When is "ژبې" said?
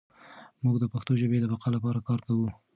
1.21-1.37